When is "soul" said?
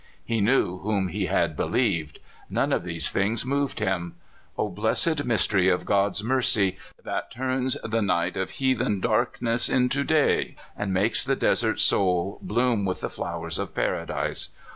11.79-12.39